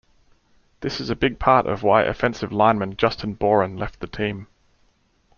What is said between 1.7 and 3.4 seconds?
why offensive lineman Justin